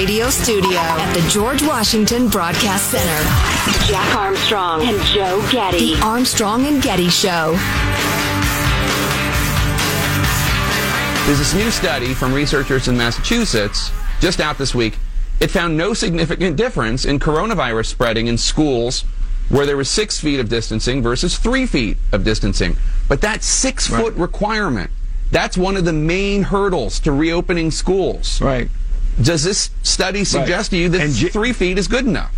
[0.00, 3.86] radio studio at the George Washington Broadcast Center.
[3.86, 5.94] Jack Armstrong and Joe Getty.
[5.94, 7.54] The Armstrong and Getty Show.
[11.26, 14.96] There's this new study from researchers in Massachusetts, just out this week.
[15.38, 19.02] It found no significant difference in coronavirus spreading in schools
[19.50, 22.74] where there was six feet of distancing versus three feet of distancing.
[23.06, 24.22] But that six foot right.
[24.22, 24.90] requirement,
[25.30, 28.40] that's one of the main hurdles to reopening schools.
[28.40, 28.70] Right.
[29.22, 30.76] Does this study suggest right.
[30.78, 32.34] to you that J- three feet is good enough?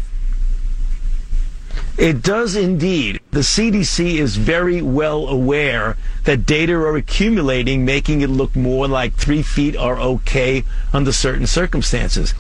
[1.99, 3.21] It does indeed.
[3.31, 9.15] The CDC is very well aware that data are accumulating, making it look more like
[9.15, 12.35] three feet are okay under certain circumstances.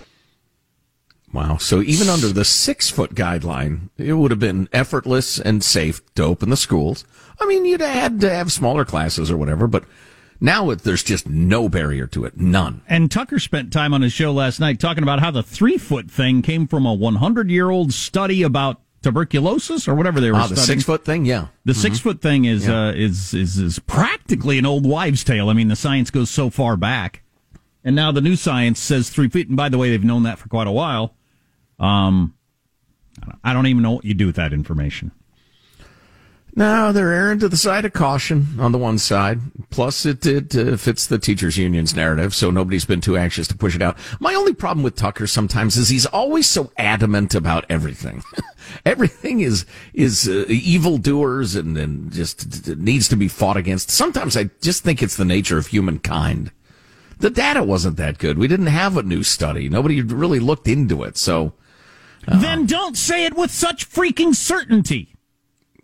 [1.32, 1.58] Wow.
[1.58, 6.22] So even under the six foot guideline, it would have been effortless and safe to
[6.22, 7.04] open the schools.
[7.40, 9.84] I mean, you'd have had to have smaller classes or whatever, but
[10.42, 12.36] now it, there's just no barrier to it.
[12.36, 12.82] None.
[12.88, 16.10] And Tucker spent time on his show last night talking about how the three foot
[16.10, 20.38] thing came from a 100 year old study about tuberculosis or whatever they were.
[20.38, 21.46] Ah, the six foot thing, yeah.
[21.64, 21.80] The mm-hmm.
[21.80, 22.88] six foot thing is, yeah.
[22.88, 25.48] uh, is is is practically an old wives' tale.
[25.48, 27.22] I mean, the science goes so far back,
[27.84, 29.48] and now the new science says three feet.
[29.48, 31.14] And by the way, they've known that for quite a while.
[31.78, 32.34] Um,
[33.44, 35.12] I don't even know what you do with that information.
[36.54, 39.40] No, they're erring to the side of caution on the one side.
[39.70, 43.56] Plus, it, it uh, fits the teachers' union's narrative, so nobody's been too anxious to
[43.56, 43.96] push it out.
[44.20, 48.22] My only problem with Tucker sometimes is he's always so adamant about everything.
[48.86, 49.64] everything is
[49.94, 53.90] is uh, evildoers and and just needs to be fought against.
[53.90, 56.52] Sometimes I just think it's the nature of humankind.
[57.18, 58.36] The data wasn't that good.
[58.36, 59.70] We didn't have a new study.
[59.70, 61.16] Nobody really looked into it.
[61.16, 61.54] So
[62.28, 65.14] uh, then don't say it with such freaking certainty.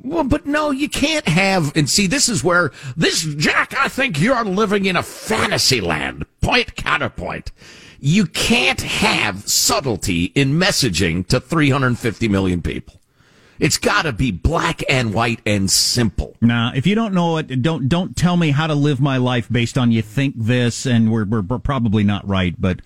[0.00, 4.20] Well, but no, you can't have, and see, this is where this, Jack, I think
[4.20, 6.24] you're living in a fantasy land.
[6.40, 7.50] Point counterpoint.
[7.98, 13.00] You can't have subtlety in messaging to 350 million people.
[13.58, 16.36] It's got to be black and white and simple.
[16.40, 19.48] Now, if you don't know it, don't don't tell me how to live my life
[19.50, 22.54] based on you think this, and we're we're, we're probably not right.
[22.56, 22.82] But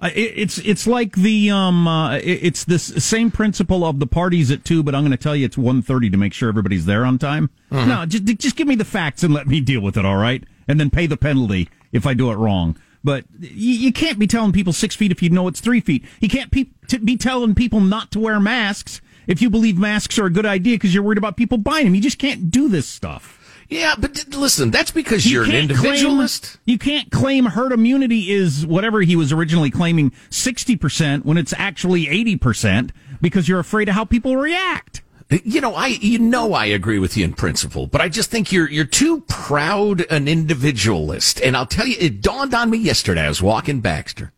[0.00, 4.06] uh, it, it's it's like the um uh, it, it's this same principle of the
[4.06, 6.84] parties at two, but I'm going to tell you it's 1.30 to make sure everybody's
[6.86, 7.50] there on time.
[7.70, 7.88] Mm-hmm.
[7.88, 10.04] No, just just give me the facts and let me deal with it.
[10.04, 12.76] All right, and then pay the penalty if I do it wrong.
[13.02, 16.04] But you, you can't be telling people six feet if you know it's three feet.
[16.20, 16.66] You can't pe-
[17.04, 20.74] be telling people not to wear masks if you believe masks are a good idea
[20.74, 21.94] because you're worried about people buying them.
[21.94, 23.35] You just can't do this stuff.
[23.68, 26.44] Yeah, but listen, that's because you are an individualist.
[26.44, 31.52] Claim, you can't claim herd immunity is whatever he was originally claiming 60% when it's
[31.56, 32.90] actually 80%
[33.20, 35.02] because you're afraid of how people react.
[35.30, 38.30] Uh, you know, I you know I agree with you in principle, but I just
[38.30, 41.40] think you're you're too proud an individualist.
[41.40, 43.22] And I'll tell you, it dawned on me yesterday.
[43.22, 44.32] I was walking Baxter.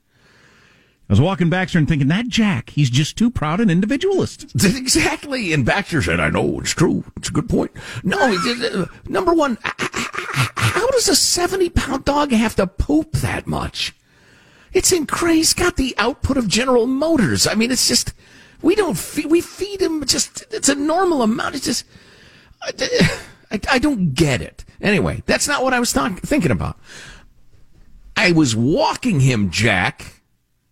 [1.08, 4.54] I was walking Baxter and thinking that Jack, he's just too proud an individualist.
[4.78, 5.52] Exactly.
[5.52, 7.04] And Baxter said, I know, it's true.
[7.16, 7.70] It's a good point.
[8.02, 8.36] No,
[9.08, 13.94] number one, how does a 70 pound dog have to poop that much?
[14.72, 15.36] It's incredible.
[15.36, 17.46] He's got the output of General Motors.
[17.46, 18.12] I mean, it's just,
[18.60, 21.54] we don't feed, we feed him just, it's a normal amount.
[21.54, 21.84] It's just,
[23.50, 24.64] I, I don't get it.
[24.80, 26.78] Anyway, that's not what I was th- thinking about.
[28.16, 30.17] I was walking him, Jack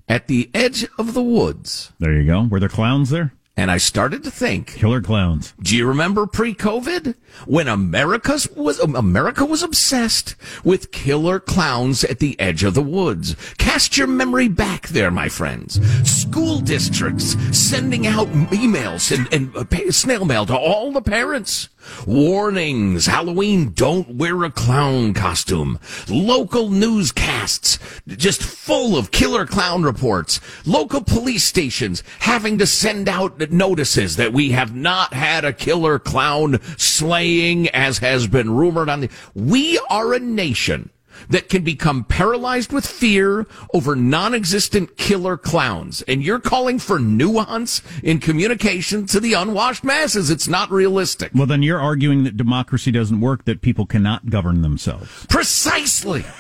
[0.09, 1.93] at the edge of the woods.
[1.99, 2.43] There you go.
[2.45, 3.33] Were there clowns there?
[3.59, 5.55] And I started to think, killer clowns.
[5.63, 7.15] Do you remember pre-COVID
[7.47, 13.35] when America was America was obsessed with killer clowns at the edge of the woods?
[13.57, 15.81] Cast your memory back there, my friends.
[16.07, 21.71] School districts sending out emails and, and uh, snail mail to all the parents
[22.07, 25.79] Warnings, Halloween, don't wear a clown costume.
[26.09, 30.41] Local newscasts, just full of killer clown reports.
[30.65, 35.99] Local police stations having to send out notices that we have not had a killer
[35.99, 40.91] clown slaying as has been rumored on the, we are a nation
[41.29, 46.03] that can become paralyzed with fear over non-existent killer clowns.
[46.03, 50.31] And you're calling for nuance in communication to the unwashed masses.
[50.31, 51.33] It's not realistic.
[51.35, 55.27] Well, then you're arguing that democracy doesn't work, that people cannot govern themselves.
[55.29, 56.25] Precisely.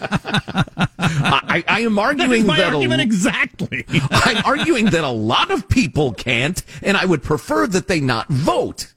[0.00, 3.84] I, I, am arguing that, that argument a, exactly.
[4.10, 8.28] I'm arguing that a lot of people can't, and I would prefer that they not
[8.28, 8.94] vote.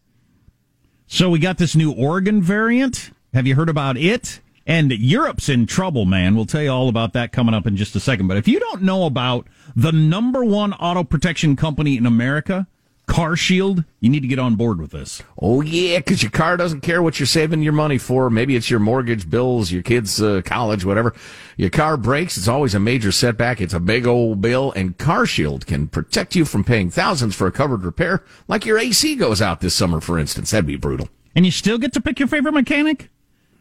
[1.08, 3.12] So we got this new Oregon variant.
[3.34, 4.40] Have you heard about it?
[4.68, 6.36] And Europe's in trouble, man.
[6.36, 8.28] We'll tell you all about that coming up in just a second.
[8.28, 9.48] But if you don't know about
[9.78, 12.68] the number one auto protection company in America,
[13.06, 15.24] Car Shield, you need to get on board with this.
[15.42, 18.30] Oh yeah, because your car doesn't care what you're saving your money for.
[18.30, 21.16] Maybe it's your mortgage bills, your kids' uh, college, whatever.
[21.56, 23.62] Your car breaks; it's always a major setback.
[23.62, 27.48] It's a big old bill, and Car Shield can protect you from paying thousands for
[27.48, 30.52] a covered repair, like your AC goes out this summer, for instance.
[30.52, 31.08] That'd be brutal.
[31.34, 33.10] And you still get to pick your favorite mechanic.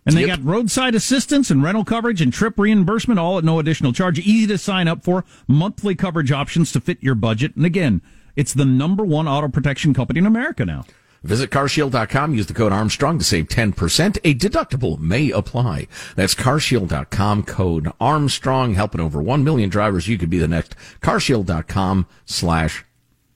[0.07, 0.39] And they Yep.
[0.39, 4.19] got roadside assistance and rental coverage and trip reimbursement, all at no additional charge.
[4.21, 5.25] Easy to sign up for.
[5.49, 7.57] Monthly coverage options to fit your budget.
[7.57, 8.01] And again,
[8.37, 10.85] it's the number one auto protection company in America now.
[11.25, 12.35] Visit carshield.com.
[12.35, 14.19] Use the code Armstrong to save 10%.
[14.23, 15.89] A deductible may apply.
[16.15, 20.07] That's carshield.com code Armstrong, helping over 1 million drivers.
[20.07, 20.77] You could be the next.
[21.03, 22.85] carshield.com slash,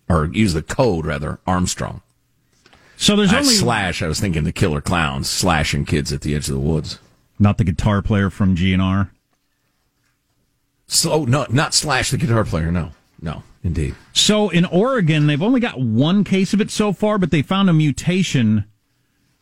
[0.08, 2.02] or use the code rather, Armstrong.
[3.00, 6.34] So there's Uh, only slash, I was thinking the killer clowns slashing kids at the
[6.34, 6.98] edge of the woods.
[7.38, 9.08] not the guitar player from GNR.
[10.86, 12.70] So, no, not slash the guitar player.
[12.70, 12.90] No,
[13.22, 13.94] no, indeed.
[14.12, 17.70] So in Oregon, they've only got one case of it so far, but they found
[17.70, 18.66] a mutation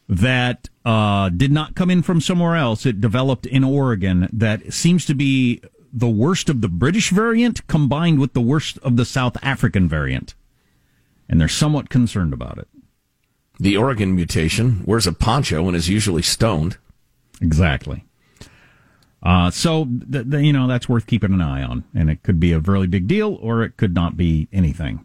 [0.09, 2.87] that uh, did not come in from somewhere else.
[2.87, 5.61] It developed in Oregon that seems to be
[5.93, 10.37] the worst of the British variant combined with the worst of the South African variant.
[11.29, 12.69] And they're somewhat concerned about it.
[13.59, 16.77] The Oregon mutation wears a poncho and is usually stoned.
[17.41, 18.05] Exactly.
[19.23, 21.85] Uh, so, th- th- you know, that's worth keeping an eye on.
[21.95, 25.05] And it could be a really big deal or it could not be anything.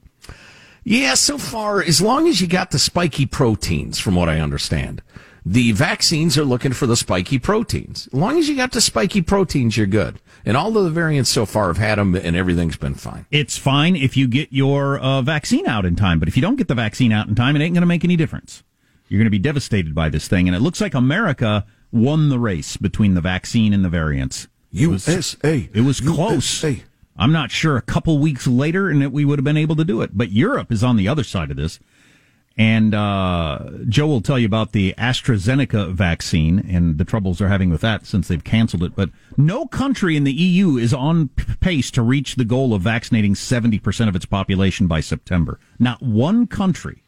[0.83, 5.01] Yeah, so far, as long as you got the spiky proteins, from what I understand,
[5.45, 8.07] the vaccines are looking for the spiky proteins.
[8.07, 10.19] As long as you got the spiky proteins, you're good.
[10.45, 13.25] And all of the variants so far have had them, and everything's been fine.
[13.31, 16.57] It's fine if you get your uh, vaccine out in time, but if you don't
[16.57, 18.63] get the vaccine out in time, it ain't going to make any difference.
[19.07, 22.39] You're going to be devastated by this thing, and it looks like America won the
[22.39, 24.47] race between the vaccine and the variants.
[24.73, 25.69] It was, USA.
[25.73, 26.63] it was close.
[26.63, 26.83] USA.
[27.15, 29.85] I'm not sure a couple weeks later, and that we would have been able to
[29.85, 30.17] do it.
[30.17, 31.79] But Europe is on the other side of this.
[32.55, 37.71] And uh, Joe will tell you about the AstraZeneca vaccine and the troubles they're having
[37.71, 38.95] with that since they've canceled it.
[38.95, 41.29] But no country in the EU is on
[41.61, 45.59] pace to reach the goal of vaccinating 70% of its population by September.
[45.79, 47.01] Not one country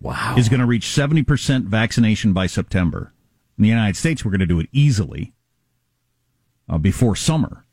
[0.00, 0.34] Wow.
[0.36, 3.12] is going to reach 70% vaccination by September.
[3.56, 5.32] In the United States, we're going to do it easily
[6.68, 7.64] uh, before summer.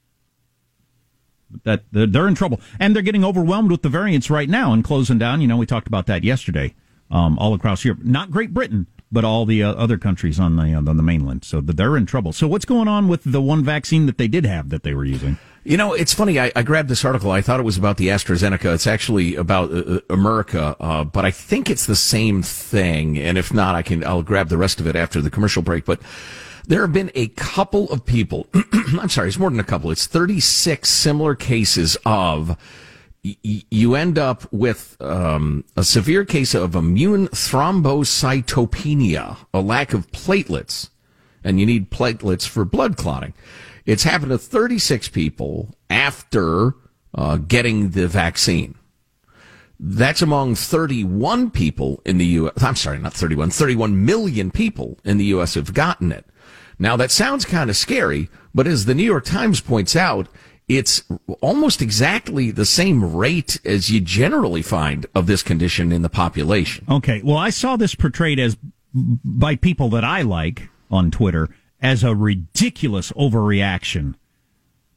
[1.63, 4.83] That they're, they're in trouble, and they're getting overwhelmed with the variants right now and
[4.83, 5.42] closing down.
[5.42, 6.75] You know, we talked about that yesterday,
[7.11, 8.03] um, all across Europe.
[8.03, 11.44] Not Great Britain, but all the uh, other countries on the uh, on the mainland.
[11.44, 12.31] So they're in trouble.
[12.33, 15.06] So what's going on with the one vaccine that they did have that they were
[15.06, 15.38] using?
[15.63, 16.39] You know, it's funny.
[16.39, 17.31] I, I grabbed this article.
[17.31, 18.73] I thought it was about the AstraZeneca.
[18.73, 23.17] It's actually about uh, uh, America, uh, but I think it's the same thing.
[23.17, 24.03] And if not, I can.
[24.06, 25.85] I'll grab the rest of it after the commercial break.
[25.85, 26.01] But
[26.67, 28.47] there have been a couple of people.
[29.00, 29.91] I'm sorry, it's more than a couple.
[29.91, 32.57] It's 36 similar cases of.
[33.21, 40.89] You end up with um, a severe case of immune thrombocytopenia, a lack of platelets
[41.44, 43.33] and you need platelets for blood clotting.
[43.86, 46.75] It's happened to 36 people after
[47.13, 48.75] uh, getting the vaccine.
[49.80, 52.62] That's among 31 people in the U.S.
[52.62, 55.54] I'm sorry, not 31, 31 million people in the U.S.
[55.54, 56.25] have gotten it.
[56.77, 60.27] Now that sounds kind of scary, but as the New York Times points out,
[60.69, 61.04] it's
[61.42, 66.86] almost exactly the same rate as you generally find of this condition in the population.
[66.89, 67.21] Okay.
[67.24, 68.56] Well, I saw this portrayed as
[68.94, 71.49] by people that I like on Twitter
[71.81, 74.16] as a ridiculous overreaction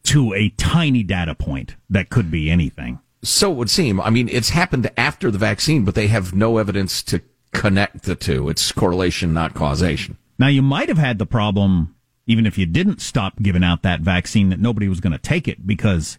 [0.05, 3.01] to a tiny data point that could be anything.
[3.23, 4.01] So it would seem.
[4.01, 8.17] I mean, it's happened after the vaccine, but they have no evidence to connect the
[8.17, 8.49] two.
[8.49, 10.19] It's correlation, not causation.
[10.39, 11.95] Now, you might have had the problem,
[12.27, 15.49] even if you didn't stop giving out that vaccine, that nobody was going to take
[15.49, 16.19] it because,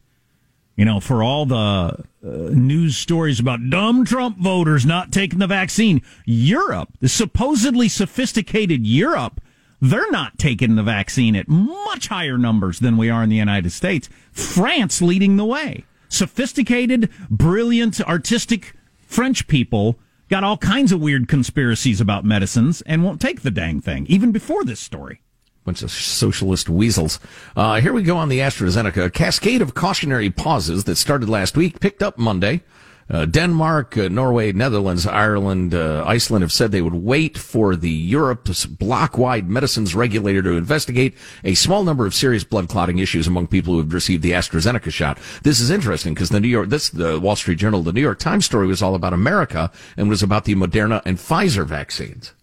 [0.76, 5.48] you know, for all the uh, news stories about dumb Trump voters not taking the
[5.48, 9.42] vaccine, Europe, the supposedly sophisticated Europe,
[9.82, 13.72] they're not taking the vaccine at much higher numbers than we are in the United
[13.72, 14.10] States.
[14.32, 15.86] France leading the way.
[16.08, 18.74] Sophisticated, brilliant, artistic
[19.06, 19.98] French people
[20.30, 24.32] got all kinds of weird conspiracies about medicines and won't take the dang thing, even
[24.32, 25.23] before this story.
[25.66, 27.20] Bunch of socialist weasels.
[27.56, 29.06] Uh, here we go on the AstraZeneca.
[29.06, 32.64] A cascade of cautionary pauses that started last week picked up Monday.
[33.10, 37.90] Uh, Denmark, uh, Norway, Netherlands, Ireland, uh, Iceland have said they would wait for the
[37.90, 43.48] Europe's block-wide medicines regulator to investigate a small number of serious blood clotting issues among
[43.48, 45.18] people who have received the AstraZeneca shot.
[45.44, 48.20] This is interesting because the New York, this the Wall Street Journal, the New York
[48.20, 52.34] Times story was all about America and was about the Moderna and Pfizer vaccines.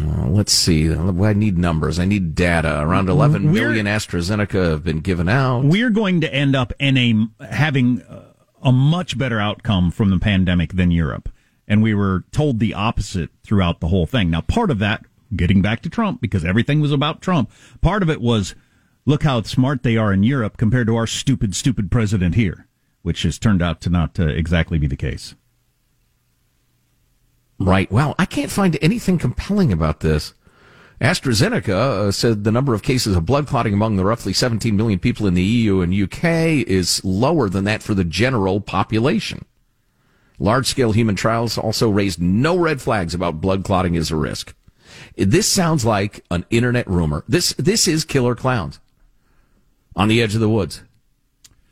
[0.00, 0.92] Uh, let's see.
[0.92, 1.98] I need numbers.
[1.98, 2.80] I need data.
[2.80, 5.64] Around 11 We're- million AstraZeneca have been given out.
[5.64, 8.02] We're going to end up in a having
[8.62, 11.28] a much better outcome from the pandemic than Europe.
[11.68, 14.30] And we were told the opposite throughout the whole thing.
[14.30, 18.10] Now, part of that, getting back to Trump, because everything was about Trump, part of
[18.10, 18.54] it was
[19.04, 22.66] look how smart they are in Europe compared to our stupid, stupid president here,
[23.02, 25.34] which has turned out to not uh, exactly be the case.
[27.64, 27.90] Right.
[27.90, 30.34] Well, I can't find anything compelling about this.
[31.00, 35.00] AstraZeneca uh, said the number of cases of blood clotting among the roughly 17 million
[35.00, 39.44] people in the EU and UK is lower than that for the general population.
[40.38, 44.54] Large scale human trials also raised no red flags about blood clotting as a risk.
[45.16, 47.24] This sounds like an internet rumor.
[47.28, 48.78] This, this is killer clowns
[49.96, 50.82] on the edge of the woods.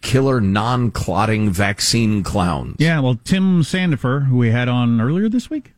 [0.02, 2.76] Killer non clotting vaccine clowns.
[2.78, 5.72] Yeah, well, Tim Sandefur, who we had on earlier this week,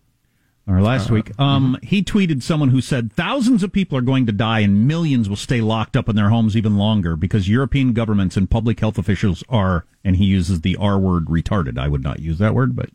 [0.67, 1.87] or last uh, week, um, mm-hmm.
[1.87, 5.37] he tweeted someone who said thousands of people are going to die and millions will
[5.37, 9.43] stay locked up in their homes even longer because European governments and public health officials
[9.49, 11.79] are, and he uses the R word, retarded.
[11.79, 12.91] I would not use that word, but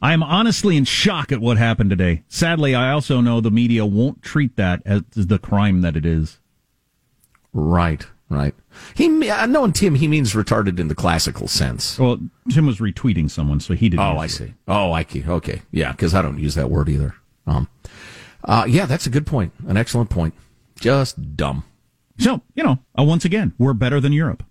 [0.00, 2.22] I am honestly in shock at what happened today.
[2.28, 6.38] Sadly, I also know the media won't treat that as the crime that it is.
[7.52, 8.06] Right.
[8.32, 8.54] Right.
[8.94, 11.98] He, uh, knowing Tim, he means retarded in the classical sense.
[11.98, 12.18] Well,
[12.50, 14.04] Tim was retweeting someone, so he didn't.
[14.06, 14.54] Oh, I see.
[14.66, 15.22] Oh, I see.
[15.26, 15.60] Okay.
[15.70, 17.14] Yeah, because I don't use that word either.
[17.46, 17.68] Um,
[18.44, 19.52] uh, yeah, that's a good point.
[19.68, 20.32] An excellent point.
[20.80, 21.64] Just dumb.
[22.18, 24.42] So, you know, uh, once again, we're better than Europe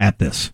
[0.00, 0.50] at this.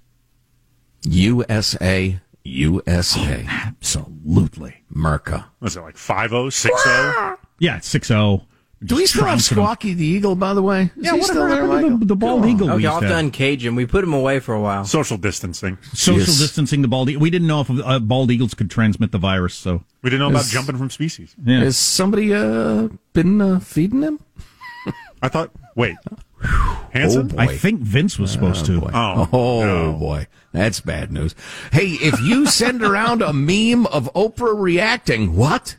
[1.05, 3.47] USA, USA.
[3.49, 4.83] Oh, absolutely.
[4.95, 5.47] Merca.
[5.61, 7.39] Was it like 5 0, 6 0?
[7.59, 8.47] Yeah, 6 0.
[8.83, 10.85] Do we still have Squawky the Eagle, by the way?
[10.85, 12.71] Is yeah, what still there, the, the bald eagle?
[12.71, 13.75] Okay, off to uncage him.
[13.75, 14.87] We put him away for a while.
[14.87, 15.77] Social distancing.
[15.93, 16.39] Social yes.
[16.39, 17.21] distancing the bald eagle.
[17.21, 19.85] We didn't know if uh, bald eagles could transmit the virus, so.
[20.01, 21.37] We didn't know about jumping from species.
[21.45, 21.61] Yeah.
[21.61, 24.19] Has somebody uh, been uh, feeding him?
[25.23, 25.97] I thought, wait.
[26.41, 27.33] Hanson?
[27.35, 28.91] Oh I think Vince was supposed oh, to.
[28.95, 29.93] Oh, oh no.
[29.99, 30.27] boy.
[30.53, 31.35] That's bad news.
[31.71, 35.77] Hey, if you send around a meme of Oprah reacting, what?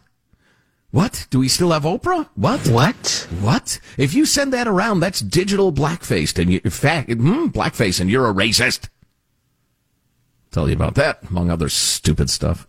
[0.92, 1.26] What?
[1.30, 2.28] Do we still have Oprah?
[2.36, 2.68] What?
[2.68, 3.28] What?
[3.40, 3.80] What?
[3.98, 8.30] If you send that around, that's digital blackface, and you, fact, mm, blackface, and you're
[8.30, 8.90] a racist.
[10.52, 12.68] Tell you about that, among other stupid stuff,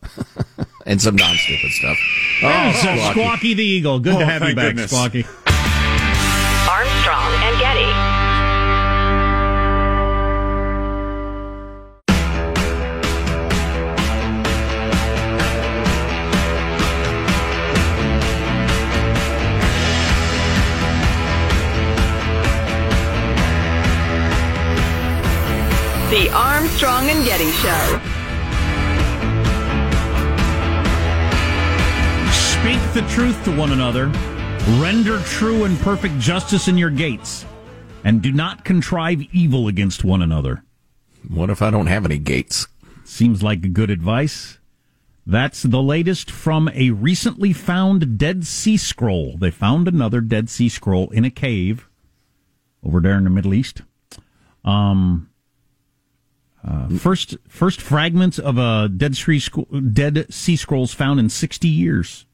[0.86, 1.98] and some non-stupid stuff.
[2.44, 3.12] Oh, so Squawky.
[3.12, 3.98] Squawky the Eagle.
[3.98, 4.92] Good oh, to have you back, goodness.
[4.92, 5.26] Squawky.
[6.70, 7.51] Armstrong
[26.12, 28.00] The Armstrong and Getty Show.
[32.30, 34.08] Speak the truth to one another.
[34.78, 37.46] Render true and perfect justice in your gates.
[38.04, 40.62] And do not contrive evil against one another.
[41.26, 42.68] What if I don't have any gates?
[43.04, 44.58] Seems like good advice.
[45.26, 49.38] That's the latest from a recently found Dead Sea Scroll.
[49.38, 51.88] They found another Dead Sea Scroll in a cave
[52.84, 53.80] over there in the Middle East.
[54.62, 55.30] Um,
[56.66, 59.40] uh, first, first fragments of a Dead Sea,
[59.92, 62.26] Dead sea Scrolls found in 60 years.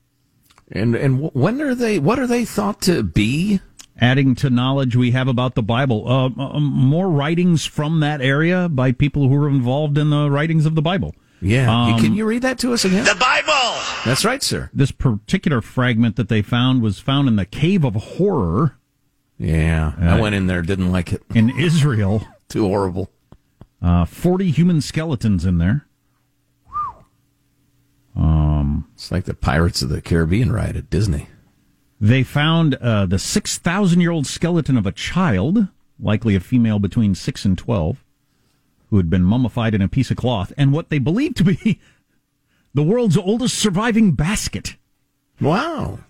[0.70, 1.98] And and when are they?
[1.98, 3.60] What are they thought to be?
[4.00, 8.68] Adding to knowledge we have about the Bible, uh, uh, more writings from that area
[8.68, 11.16] by people who were involved in the writings of the Bible.
[11.40, 13.04] Yeah, um, can you read that to us again?
[13.04, 13.80] The Bible.
[14.04, 14.70] That's right, sir.
[14.72, 18.78] This particular fragment that they found was found in the Cave of Horror.
[19.36, 21.22] Yeah, I went in there, didn't like it.
[21.34, 23.10] In Israel, too horrible.
[23.80, 25.86] Uh, 40 human skeletons in there.
[28.16, 31.28] Um, it's like the Pirates of the Caribbean ride at Disney.
[32.00, 35.68] They found uh, the 6,000 year old skeleton of a child,
[36.00, 38.04] likely a female between 6 and 12,
[38.90, 41.80] who had been mummified in a piece of cloth, and what they believe to be
[42.74, 44.76] the world's oldest surviving basket.
[45.40, 46.00] Wow.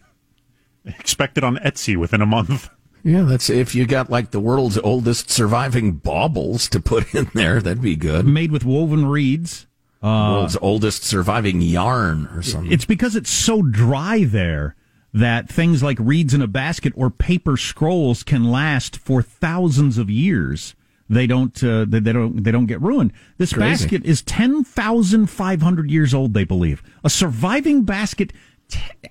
[0.85, 2.71] Expected on Etsy within a month.
[3.02, 7.61] Yeah, that's if you got like the world's oldest surviving baubles to put in there,
[7.61, 8.26] that'd be good.
[8.26, 9.67] Made with woven reeds.
[10.02, 12.71] Uh, world's oldest surviving yarn or something.
[12.71, 14.76] It's because it's so dry there
[15.12, 20.11] that things like reeds in a basket or paper scrolls can last for thousands of
[20.11, 20.75] years.
[21.11, 21.62] They don't.
[21.64, 22.45] Uh, they, they, don't.
[22.45, 23.12] They don't get ruined.
[23.38, 23.85] This Crazy.
[23.85, 26.35] basket is ten thousand five hundred years old.
[26.35, 28.33] They believe a surviving basket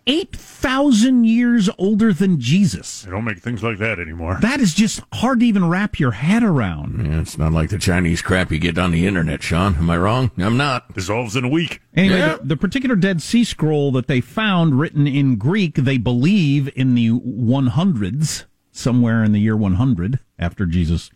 [0.06, 3.02] 8,000 years older than Jesus.
[3.02, 4.38] They don't make things like that anymore.
[4.42, 7.06] That is just hard to even wrap your head around.
[7.06, 9.76] Yeah, it's not like the Chinese crap you get on the internet, Sean.
[9.76, 10.32] Am I wrong?
[10.38, 10.94] I'm not.
[10.94, 11.82] Dissolves in a week.
[11.96, 12.38] Anyway, yeah.
[12.38, 16.96] the, the, particular Dead Sea Scroll that they found written in Greek, they believe in
[16.96, 21.10] the 100s, somewhere in the year 100 after Jesus.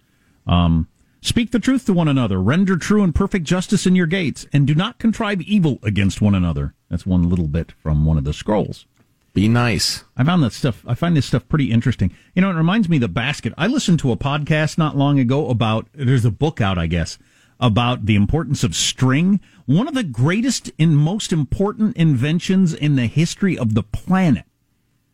[0.48, 0.88] Um,
[1.24, 4.66] Speak the truth to one another, render true and perfect justice in your gates, and
[4.66, 6.74] do not contrive evil against one another.
[6.90, 8.88] That's one little bit from one of the scrolls.
[9.36, 10.04] Be nice.
[10.18, 10.84] I found that stuff.
[10.88, 12.12] I find this stuff pretty interesting.
[12.34, 13.54] You know, it reminds me of the basket.
[13.56, 15.88] I listened to a podcast not long ago about.
[15.94, 17.20] There's a book out, I guess,
[17.60, 19.40] about the importance of string.
[19.68, 24.46] One of the greatest and most important inventions in the history of the planet.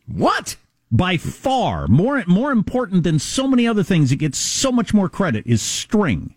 [0.06, 0.56] What?
[0.90, 4.10] By far, more more important than so many other things.
[4.10, 5.46] It gets so much more credit.
[5.46, 6.34] Is string,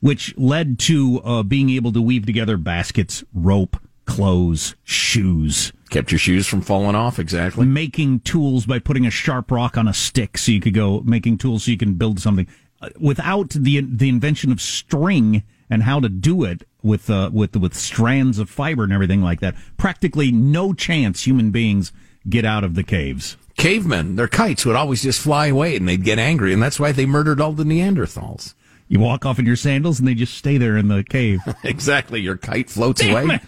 [0.00, 6.20] which led to uh, being able to weave together baskets, rope, clothes, shoes Kept your
[6.20, 7.66] shoes from falling off, exactly.
[7.66, 11.36] making tools by putting a sharp rock on a stick so you could go making
[11.36, 12.46] tools so you can build something
[12.80, 17.54] Uh, without the the invention of string and how to do it with uh, with
[17.56, 21.92] with strands of fiber and everything like that practically no chance human beings
[22.28, 26.02] get out of the caves Cavemen, their kites would always just fly away and they'd
[26.02, 28.54] get angry, and that's why they murdered all the Neanderthals.
[28.88, 32.20] you walk off in your sandals and they just stay there in the cave exactly.
[32.20, 33.40] Your kite floats Damn away.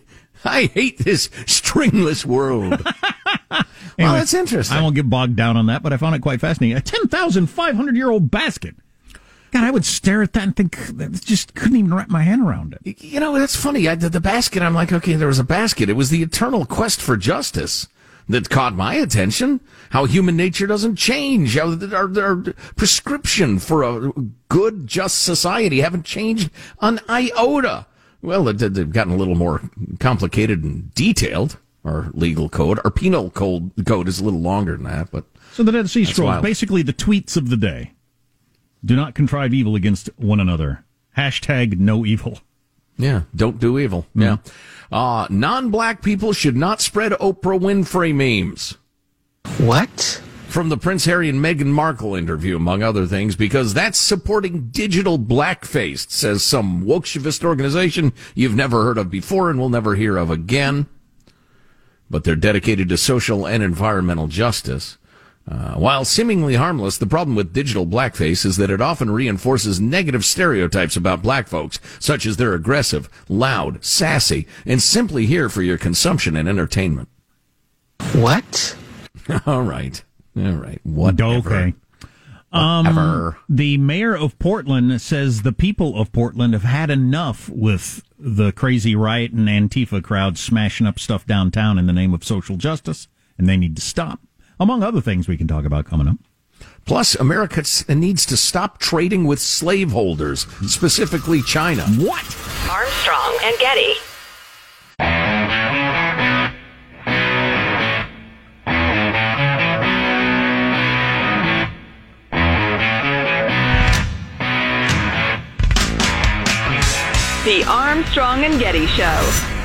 [0.44, 2.80] I hate this stringless world.
[3.50, 3.64] well,
[3.98, 4.78] that's interesting.
[4.78, 6.76] I won't get bogged down on that, but I found it quite fascinating.
[6.78, 8.74] A 10,500 year old basket.
[9.50, 12.42] God, I would stare at that and think, that just couldn't even wrap my hand
[12.42, 13.02] around it.
[13.02, 13.88] You know, that's funny.
[13.88, 14.62] I did the basket.
[14.62, 15.88] I'm like, okay, there was a basket.
[15.88, 17.88] It was the eternal quest for justice
[18.28, 19.60] that caught my attention.
[19.90, 21.56] How human nature doesn't change.
[21.56, 22.36] How our, our
[22.76, 24.12] prescription for a
[24.48, 26.50] good, just society haven't changed
[26.80, 27.86] an iota.
[28.20, 29.62] Well, they've gotten a little more
[30.00, 31.58] complicated and detailed.
[31.84, 35.62] Our legal code, our penal code, code is a little longer than that, but So
[35.62, 36.42] the Dead Sea Scrolls, wild.
[36.42, 37.92] basically the tweets of the day.
[38.84, 40.84] Do not contrive evil against one another.
[41.16, 42.40] Hashtag no evil.
[42.96, 44.06] Yeah, don't do evil.
[44.14, 44.38] Yeah.
[44.90, 48.76] Uh, non-black people should not spread Oprah Winfrey memes.
[49.58, 50.22] What?
[50.48, 55.18] From the Prince Harry and Meghan Markle interview, among other things, because that's supporting digital
[55.18, 60.30] blackface, says some wokeshavist organization you've never heard of before and will never hear of
[60.30, 60.86] again.
[62.10, 64.97] But they're dedicated to social and environmental justice.
[65.50, 70.24] Uh, while seemingly harmless, the problem with digital blackface is that it often reinforces negative
[70.24, 75.78] stereotypes about black folks, such as they're aggressive, loud, sassy, and simply here for your
[75.78, 77.08] consumption and entertainment.
[78.12, 78.76] What?
[79.46, 80.02] All right.
[80.36, 80.80] All right.
[80.84, 81.54] Whatever.
[81.54, 81.74] Okay.
[82.50, 83.38] Whatever.
[83.48, 88.94] The mayor of Portland says the people of Portland have had enough with the crazy
[88.94, 93.08] riot and Antifa crowd smashing up stuff downtown in the name of social justice,
[93.38, 94.20] and they need to stop.
[94.60, 96.16] Among other things we can talk about coming up.
[96.84, 97.62] Plus, America
[97.94, 101.82] needs to stop trading with slaveholders, specifically China.
[101.82, 102.24] What?
[102.68, 103.94] Armstrong and Getty.
[117.44, 119.57] The Armstrong and Getty Show.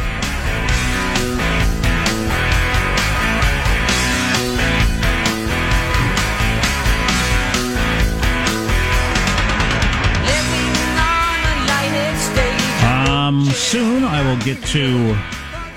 [13.33, 15.17] Um, soon I will get to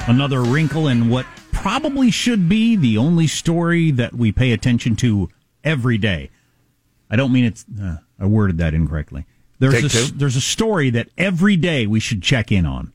[0.09, 5.31] another wrinkle in what probably should be the only story that we pay attention to
[5.65, 6.29] every day.
[7.09, 7.65] I don't mean it's.
[7.81, 9.25] Uh, I worded that incorrectly.
[9.59, 12.93] There's a, there's a story that every day we should check in on.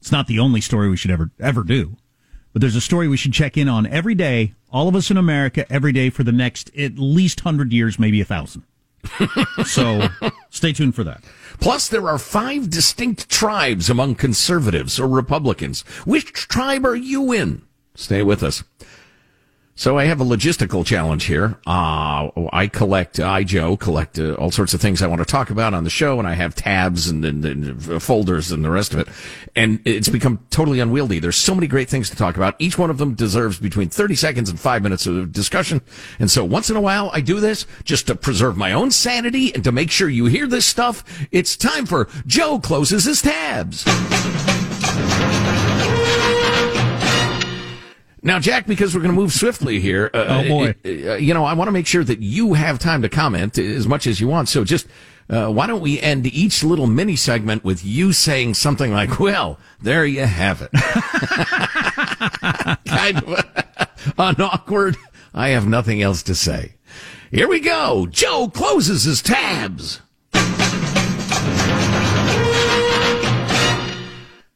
[0.00, 1.96] It's not the only story we should ever ever do,
[2.54, 4.54] but there's a story we should check in on every day.
[4.72, 8.22] All of us in America every day for the next at least hundred years, maybe
[8.22, 8.62] a thousand.
[9.66, 10.08] so
[10.50, 11.22] stay tuned for that.
[11.60, 15.82] Plus, there are five distinct tribes among conservatives or Republicans.
[16.04, 17.62] Which tribe are you in?
[17.94, 18.64] Stay with us.
[19.74, 21.58] So I have a logistical challenge here.
[21.66, 25.48] Uh, I collect, I, Joe, collect uh, all sorts of things I want to talk
[25.48, 28.92] about on the show, and I have tabs and, and, and folders and the rest
[28.92, 29.08] of it.
[29.56, 31.20] And it's become totally unwieldy.
[31.20, 32.54] There's so many great things to talk about.
[32.58, 35.80] Each one of them deserves between 30 seconds and five minutes of discussion.
[36.18, 39.54] And so once in a while, I do this just to preserve my own sanity
[39.54, 41.02] and to make sure you hear this stuff.
[41.30, 43.84] It's time for Joe Closes His Tabs.
[48.22, 50.08] Now, Jack, because we're going to move swiftly here.
[50.14, 50.74] Uh, Oh, boy.
[50.84, 53.88] uh, you know, I want to make sure that you have time to comment as
[53.88, 54.48] much as you want.
[54.48, 54.86] So just,
[55.28, 59.58] uh, why don't we end each little mini segment with you saying something like, well,
[59.80, 60.70] there you have it.
[62.86, 63.44] kind of
[64.18, 64.96] unawkward.
[65.34, 66.74] I have nothing else to say.
[67.30, 68.06] Here we go.
[68.06, 70.00] Joe closes his tabs.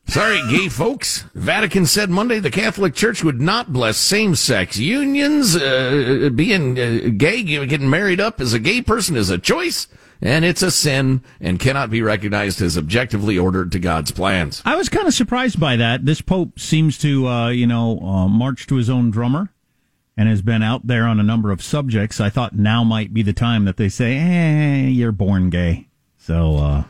[0.09, 1.25] Sorry, gay folks.
[1.35, 5.57] Vatican said Monday the Catholic Church would not bless same-sex unions.
[5.57, 9.89] Uh, being uh, gay, getting married up as a gay person is a choice,
[10.23, 14.63] and it's a sin, and cannot be recognized as objectively ordered to God's plans.
[14.65, 16.07] I was kind of surprised by that.
[16.07, 19.51] This Pope seems to, uh, you know, uh, march to his own drummer
[20.17, 22.21] and has been out there on a number of subjects.
[22.21, 26.57] I thought now might be the time that they say, "Eh, you're born gay." So,
[26.57, 26.85] uh,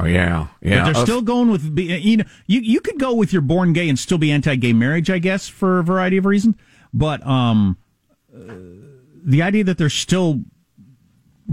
[0.00, 0.84] Oh yeah, yeah.
[0.84, 3.72] but they're Uh, still going with you know you you could go with your born
[3.72, 6.54] gay and still be anti-gay marriage, I guess, for a variety of reasons.
[6.94, 7.76] But um,
[8.34, 8.52] uh,
[9.24, 10.42] the idea that they're still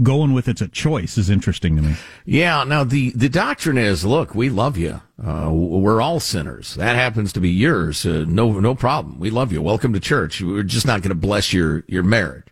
[0.02, 1.94] going with it's a choice is interesting to me.
[2.24, 2.62] Yeah.
[2.64, 5.00] Now the the doctrine is, look, we love you.
[5.22, 6.74] Uh, we're all sinners.
[6.74, 8.04] That happens to be yours.
[8.06, 9.18] Uh, no, no problem.
[9.18, 9.62] We love you.
[9.62, 10.40] Welcome to church.
[10.42, 12.44] We're just not going to bless your your marriage.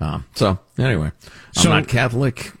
[0.00, 2.52] Uh, so anyway, I'm So- not Catholic.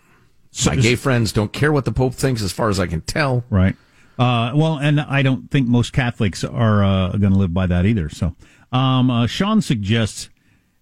[0.58, 3.00] So- My gay friends don't care what the Pope thinks, as far as I can
[3.02, 3.44] tell.
[3.48, 3.76] Right.
[4.18, 7.86] Uh, well, and I don't think most Catholics are uh, going to live by that
[7.86, 8.08] either.
[8.08, 8.34] So,
[8.72, 10.28] um, uh, Sean suggests,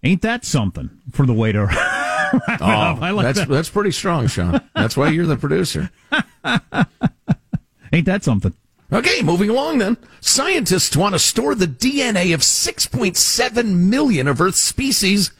[0.03, 2.99] ain't that something for the way to wrap it Oh, up?
[3.03, 3.49] I like that's that.
[3.49, 4.63] that's pretty strong, Sean.
[4.75, 5.91] That's why you're the producer.
[7.93, 8.53] Ain't that something?
[8.93, 9.97] Okay, moving along then.
[10.21, 15.31] Scientists want to store the DNA of 6.7 million of Earth's species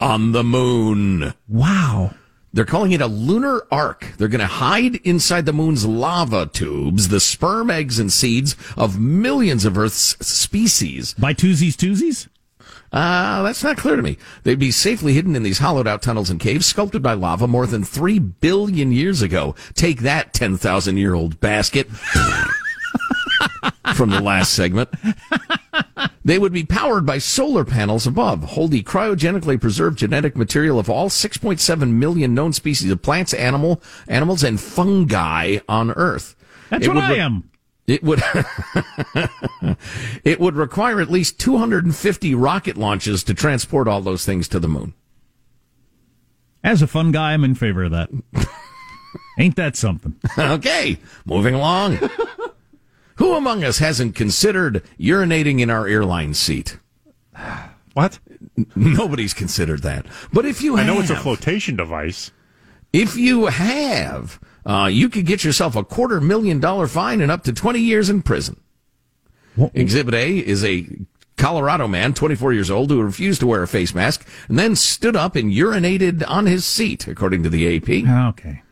[0.00, 1.34] on the moon.
[1.48, 2.14] Wow.
[2.56, 4.14] They're calling it a lunar ark.
[4.16, 8.98] They're going to hide inside the moon's lava tubes the sperm, eggs, and seeds of
[8.98, 11.12] millions of Earth's species.
[11.18, 12.28] By twosies, twosies?
[12.90, 14.16] Uh, that's not clear to me.
[14.44, 17.66] They'd be safely hidden in these hollowed out tunnels and caves sculpted by lava more
[17.66, 19.54] than 3 billion years ago.
[19.74, 21.90] Take that 10,000 year old basket.
[23.94, 24.88] From the last segment.
[26.24, 30.90] They would be powered by solar panels above, hold the cryogenically preserved genetic material of
[30.90, 36.34] all 6.7 million known species of plants, animal, animals, and fungi on Earth.
[36.68, 37.48] That's It what would I am.
[37.86, 38.20] It would
[40.24, 44.68] it would require at least 250 rocket launches to transport all those things to the
[44.68, 44.94] moon.
[46.64, 48.10] As a fun guy, I'm in favor of that.
[49.38, 50.16] ain't that something?
[50.36, 52.00] okay, moving along.
[53.16, 56.78] Who among us hasn't considered urinating in our airline seat?
[57.94, 58.18] What?
[58.74, 60.04] Nobody's considered that.
[60.30, 62.30] But if you I have, know it's a flotation device.
[62.92, 67.42] if you have, uh, you could get yourself a quarter million dollar fine and up
[67.44, 68.60] to 20 years in prison.
[69.72, 70.86] Exhibit A is a
[71.38, 75.16] Colorado man, 24 years old, who refused to wear a face mask and then stood
[75.16, 78.06] up and urinated on his seat, according to the AP.
[78.34, 78.62] Okay.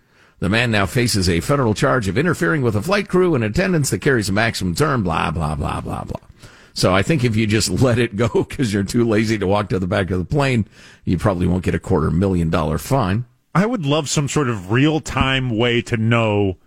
[0.45, 3.89] The man now faces a federal charge of interfering with a flight crew and attendance
[3.89, 6.21] that carries a maximum term, blah, blah, blah, blah, blah.
[6.75, 9.71] So I think if you just let it go because you're too lazy to walk
[9.71, 10.69] to the back of the plane,
[11.07, 13.25] you probably won't get a quarter million dollar fine.
[13.55, 16.59] I would love some sort of real time way to know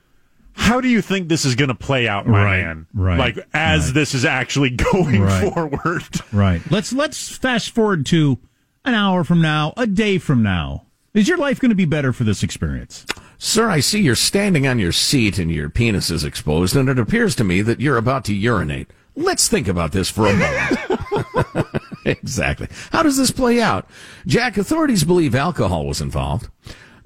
[0.54, 2.88] how do you think this is going to play out, my Right, man?
[2.96, 3.94] right, Like as right.
[3.94, 5.54] this is actually going Right.
[5.54, 6.04] forward.
[6.34, 6.62] Right.
[6.72, 8.40] Let's let's fast forward to
[8.86, 10.86] an hour from now, a day from now.
[11.14, 13.06] Is your life going to be better for this experience?
[13.38, 16.98] Sir, I see you're standing on your seat and your penis is exposed, and it
[16.98, 18.90] appears to me that you're about to urinate.
[19.16, 20.80] Let's think about this for a moment.
[22.06, 22.68] exactly.
[22.92, 23.88] How does this play out?
[24.26, 26.50] Jack, authorities believe alcohol was involved.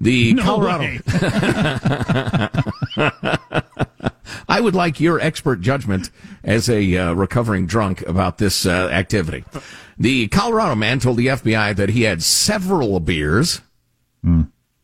[0.00, 0.98] The No Colorado.
[4.48, 6.10] I would like your expert judgment
[6.42, 9.44] as a uh, recovering drunk about this uh, activity.
[9.98, 13.60] The Colorado man told the FBI that he had several beers.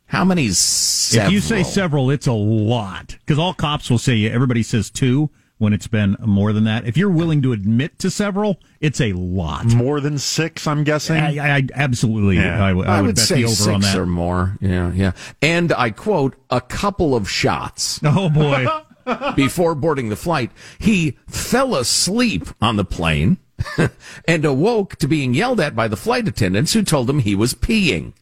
[0.09, 0.49] How many?
[0.51, 1.27] Several?
[1.29, 3.17] If you say several, it's a lot.
[3.21, 6.87] Because all cops will say everybody says two when it's been more than that.
[6.87, 9.67] If you're willing to admit to several, it's a lot.
[9.67, 11.17] More than six, I'm guessing.
[11.17, 12.63] I, I, I absolutely, Yeah.
[12.65, 13.97] I, would- I I would would bet say the over six on that.
[13.97, 14.57] or more.
[14.61, 15.13] Yeah, yeah.
[15.43, 18.67] And I quote, a couple of shots Oh boy,
[19.37, 20.51] before boarding the flight.
[20.79, 23.39] He fell asleep on the plane
[24.29, 27.53] and awoke to being yelled at by the flight attendants who told him he was
[27.55, 28.13] peeing.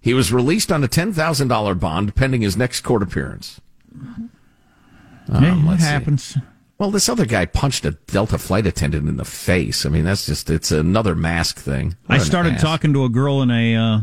[0.00, 3.60] He was released on a $10,000 bond pending his next court appearance.
[5.30, 5.88] Hey, it let's see.
[5.88, 6.38] happens.
[6.78, 9.84] Well, this other guy punched a Delta flight attendant in the face.
[9.84, 11.96] I mean, that's just, it's another mask thing.
[12.08, 12.62] I What an started ass.
[12.62, 14.00] talking to a girl in a uh,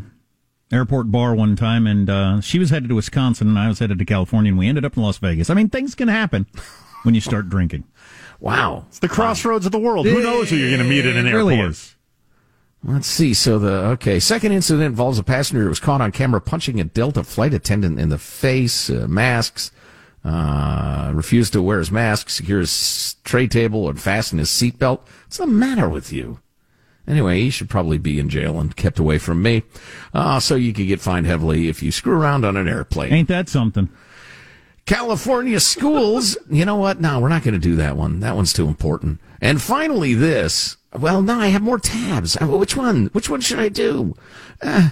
[0.71, 3.97] airport bar one time, and uh, she was headed to Wisconsin, and I was headed
[3.97, 5.49] to California, and we ended up in Las Vegas.
[5.49, 6.45] I mean, things can happen
[7.03, 7.83] when you start drinking.
[8.39, 8.85] Wow.
[8.87, 10.05] it's the crossroads of the world.
[10.05, 11.45] Who knows who you're going to meet in an It airport?
[11.55, 11.95] really is.
[12.87, 13.33] Let's see.
[13.33, 16.85] So the okay second incident involves a passenger who was caught on camera punching a
[16.85, 18.89] Delta flight attendant in the face.
[18.89, 19.71] Uh, masks.
[20.23, 24.99] Uh, refused to wear his mask, secure his tray table, and fasten his seatbelt.
[25.25, 26.39] What's the matter with you?
[27.07, 29.63] Anyway, he should probably be in jail and kept away from me.
[30.13, 33.13] Uh, so you could get fined heavily if you screw around on an airplane.
[33.13, 33.87] Ain't that something?
[34.85, 36.37] California schools.
[36.49, 36.99] You know what?
[36.99, 38.19] No, we're not going to do that one.
[38.19, 39.21] That one's too important.
[39.39, 40.76] And finally, this.
[40.93, 42.37] Well, no, I have more tabs.
[42.41, 43.07] Uh, Which one?
[43.07, 44.15] Which one should I do?
[44.61, 44.89] Uh,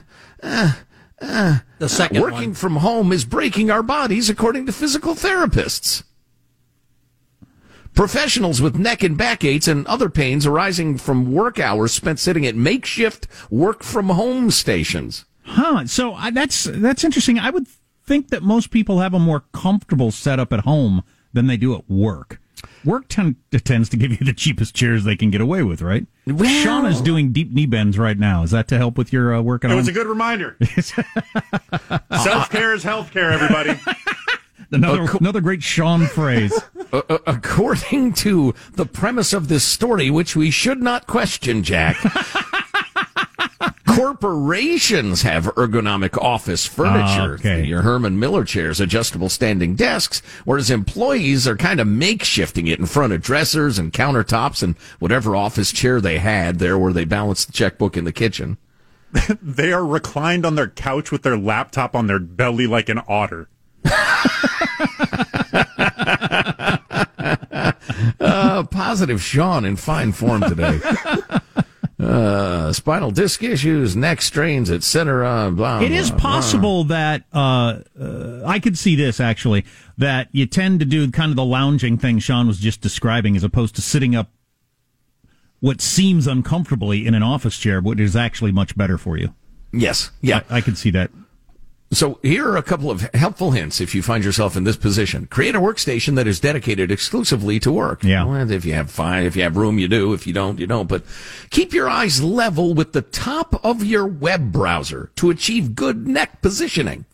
[1.79, 2.53] The second Working one.
[2.53, 6.03] from home is breaking our bodies, according to physical therapists.
[7.93, 12.45] Professionals with neck and back aches and other pains arising from work hours spent sitting
[12.45, 15.23] at makeshift work from home stations.
[15.43, 15.85] Huh.
[15.87, 17.39] So I, that's that's interesting.
[17.39, 17.67] I would
[18.05, 21.89] think that most people have a more comfortable setup at home than they do at
[21.89, 22.41] work.
[22.83, 26.05] Work ten- tends to give you the cheapest chairs they can get away with, right?
[26.27, 28.43] Well- Sean is doing deep knee bends right now.
[28.43, 29.77] Is that to help with your uh, work at It home?
[29.77, 30.57] was a good reminder.
[32.23, 33.79] Self care is health care, everybody.
[34.71, 36.53] another another great Sean phrase.
[36.93, 41.97] Uh, uh, according to the premise of this story, which we should not question, Jack.
[43.95, 47.63] Corporations have ergonomic office furniture, Ah, okay.
[47.63, 52.85] your Herman Miller chairs, adjustable standing desks, whereas employees are kind of makeshifting it in
[52.87, 57.47] front of dressers and countertops and whatever office chair they had there where they balanced
[57.47, 58.57] the checkbook in the kitchen.
[59.41, 63.47] They are reclined on their couch with their laptop on their belly like an otter.
[68.19, 70.79] Uh, positive Sean in fine form today.
[72.05, 75.49] Uh, spinal disc issues, neck strains, etc.
[75.51, 75.81] Blah.
[75.81, 76.31] It is blah, blah.
[76.31, 79.65] possible that uh, uh, I could see this actually
[79.97, 83.43] that you tend to do kind of the lounging thing Sean was just describing, as
[83.43, 84.29] opposed to sitting up
[85.61, 89.33] what seems uncomfortably in an office chair, but is actually much better for you.
[89.73, 90.11] Yes.
[90.21, 90.41] Yeah.
[90.49, 91.09] I, I could see that.
[91.95, 95.27] So here are a couple of helpful hints if you find yourself in this position.
[95.27, 98.03] Create a workstation that is dedicated exclusively to work.
[98.03, 98.25] Yeah.
[98.25, 100.13] Well, if you have if you have room, you do.
[100.13, 100.87] If you don't, you don't.
[100.89, 101.03] But
[101.49, 106.41] keep your eyes level with the top of your web browser to achieve good neck
[106.41, 107.05] positioning.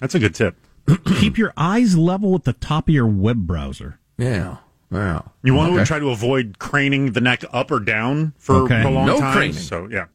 [0.00, 0.56] That's a good tip.
[1.18, 3.98] Keep your eyes level with the top of your web browser.
[4.18, 4.56] Yeah.
[4.90, 5.30] Wow.
[5.42, 8.82] You want to try to avoid craning the neck up or down for Okay.
[8.82, 9.06] a long time?
[9.06, 9.36] No time.
[9.36, 9.52] craning.
[9.54, 10.06] So yeah.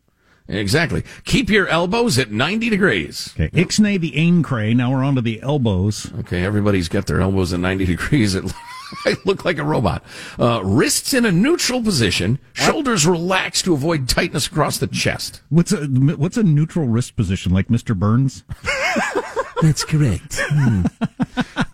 [0.47, 1.03] Exactly.
[1.23, 3.33] Keep your elbows at 90 degrees.
[3.39, 4.73] Okay, Ixnay the aim cray.
[4.73, 6.11] Now we're on to the elbows.
[6.19, 8.35] Okay, everybody's got their elbows at 90 degrees.
[8.35, 8.45] It,
[9.05, 10.03] I look like a robot.
[10.39, 15.41] Uh, wrists in a neutral position, shoulders relaxed to avoid tightness across the chest.
[15.49, 17.97] What's a what's a neutral wrist position like Mr.
[17.97, 18.43] Burns?
[19.61, 20.39] That's correct.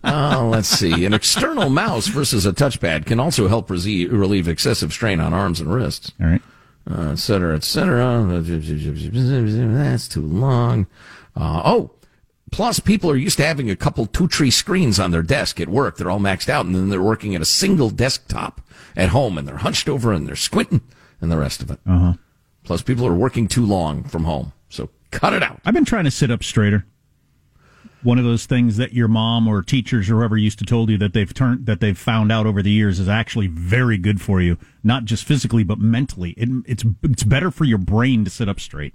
[0.04, 1.04] uh, let's see.
[1.04, 5.72] An external mouse versus a touchpad can also help relieve excessive strain on arms and
[5.72, 6.42] wrists, All right.
[6.90, 8.42] Uh, et cetera, et cetera.
[8.42, 10.86] That's too long.
[11.36, 11.90] Uh, oh,
[12.50, 15.68] plus people are used to having a couple two tree screens on their desk at
[15.68, 15.96] work.
[15.96, 18.60] They're all maxed out, and then they're working at a single desktop
[18.96, 20.82] at home, and they're hunched over and they're squinting,
[21.20, 21.80] and the rest of it.
[21.86, 22.14] Uh-huh.
[22.64, 25.60] Plus, people are working too long from home, so cut it out.
[25.64, 26.84] I've been trying to sit up straighter.
[28.02, 30.98] One of those things that your mom or teachers or whoever used to told you
[30.98, 34.40] that they've turned that they've found out over the years is actually very good for
[34.40, 36.30] you, not just physically but mentally.
[36.30, 38.94] It, it's it's better for your brain to sit up straight.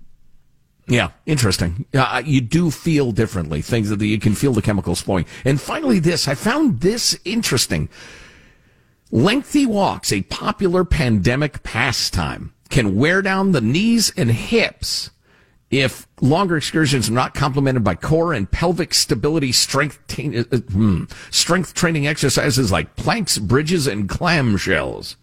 [0.87, 1.85] Yeah, interesting.
[1.93, 3.61] Uh, you do feel differently.
[3.61, 5.25] Things that you can feel the chemicals flowing.
[5.43, 7.89] And finally, this I found this interesting.
[9.09, 15.11] Lengthy walks, a popular pandemic pastime, can wear down the knees and hips
[15.69, 20.57] if longer excursions are not complemented by core and pelvic stability strength ta- uh, uh,
[20.57, 25.15] hmm, strength training exercises like planks, bridges, and clamshells.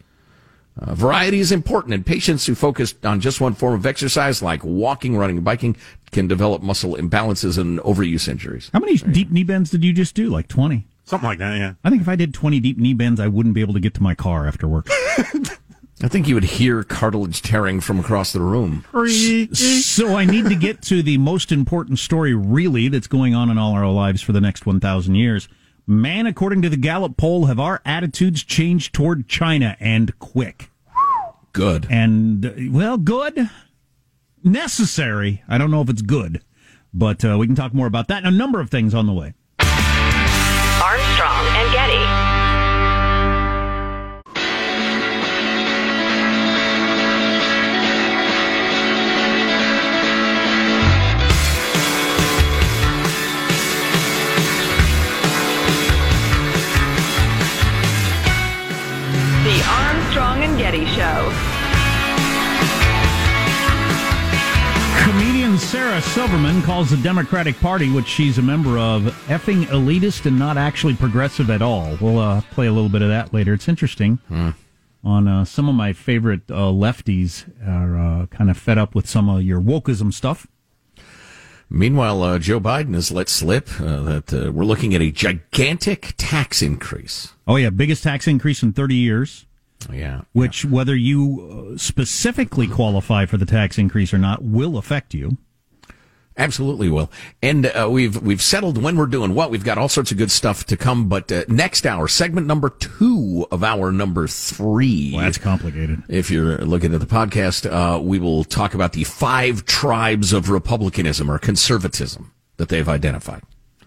[0.79, 4.63] Uh, variety is important, and patients who focus on just one form of exercise, like
[4.65, 5.77] walking, running, biking,
[6.11, 8.71] can develop muscle imbalances and overuse injuries.
[8.73, 10.29] How many deep knee bends did you just do?
[10.31, 10.87] Like twenty.
[11.05, 11.75] Something like that, yeah.
[11.85, 13.95] I think if I did twenty deep knee bends, I wouldn't be able to get
[13.95, 14.89] to my car after work.
[16.03, 18.85] I think you would hear cartilage tearing from across the room.
[19.55, 23.59] so I need to get to the most important story, really, that's going on in
[23.59, 25.49] all our lives for the next 1,000 years.
[25.87, 30.71] Man, according to the Gallup poll, have our attitudes changed toward China and quick?
[31.53, 31.87] Good.
[31.89, 33.49] And, uh, well, good.
[34.43, 35.43] Necessary.
[35.49, 36.43] I don't know if it's good,
[36.93, 39.13] but uh, we can talk more about that and a number of things on the
[39.13, 39.35] way.
[40.83, 42.04] Armstrong and Getty.
[60.65, 61.31] Getty Show.
[65.05, 70.39] Comedian Sarah Silverman calls the Democratic Party, which she's a member of, effing elitist and
[70.39, 71.99] not actually progressive at all.
[72.01, 73.53] We'll uh, play a little bit of that later.
[73.53, 74.21] It's interesting.
[75.05, 79.07] On uh, some of my favorite uh, lefties are uh, kind of fed up with
[79.07, 80.47] some of your wokeism stuff.
[81.69, 86.15] Meanwhile, uh, Joe Biden has let slip uh, that uh, we're looking at a gigantic
[86.17, 87.35] tax increase.
[87.47, 89.45] Oh yeah, biggest tax increase in 30 years.
[89.93, 90.23] Yeah.
[90.33, 95.37] Which, whether you uh, specifically qualify for the tax increase or not, will affect you.
[96.37, 97.13] Absolutely will.
[97.43, 99.51] And uh, we've we've settled when we're doing what.
[99.51, 101.09] We've got all sorts of good stuff to come.
[101.09, 105.13] But uh, next hour, segment number two of our number three.
[105.15, 106.03] Well, that's complicated.
[106.09, 110.51] If you're looking at the podcast, uh, we will talk about the five tribes of
[110.51, 113.43] republicanism or conservatism that they've identified.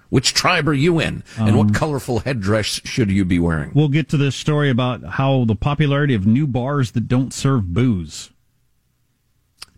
[0.09, 3.71] Which tribe are you in, and Um, what colorful headdress should you be wearing?
[3.73, 7.73] We'll get to this story about how the popularity of new bars that don't serve
[7.73, 8.29] booze.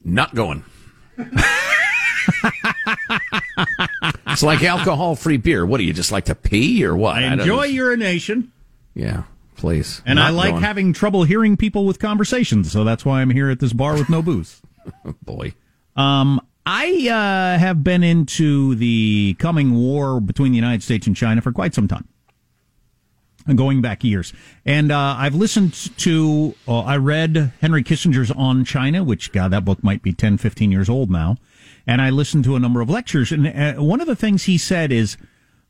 [0.04, 0.63] Not going.
[4.28, 5.65] it's like alcohol-free beer.
[5.65, 7.15] What do you just like to pee or what?
[7.18, 8.52] I enjoy urination,
[8.94, 9.24] Yeah,
[9.56, 10.02] please.
[10.06, 10.63] and Not I like going.
[10.63, 14.10] having trouble hearing people with conversations, so that's why I'm here at this bar with
[14.10, 14.62] no booze.
[15.24, 15.54] boy.
[15.96, 21.41] Um, I uh, have been into the coming war between the United States and China
[21.41, 22.08] for quite some time.
[23.56, 24.32] Going back years.
[24.65, 29.65] And uh, I've listened to, uh, I read Henry Kissinger's On China, which, God, that
[29.65, 31.38] book might be 10, 15 years old now.
[31.88, 33.32] And I listened to a number of lectures.
[33.32, 35.17] And uh, one of the things he said is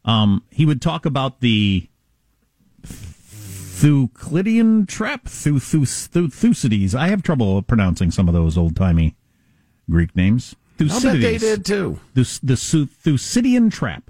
[0.03, 1.87] um, he would talk about the
[2.83, 6.93] Thucydidean trap, Thu- Thu- Thu- Thucydides.
[6.93, 9.15] I have trouble pronouncing some of those old timey
[9.89, 10.53] Greek names.
[10.85, 11.41] Bet they Thucydides.
[11.41, 11.99] did too.
[12.13, 14.09] The, the Thucydidean trap,